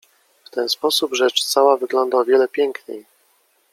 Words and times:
W 0.45 0.49
ten 0.49 0.69
sposób 0.69 1.15
rzecz 1.15 1.43
cała 1.45 1.77
wygląda 1.77 2.17
o 2.17 2.23
wiele 2.25 2.47
piękniej. 2.47 3.05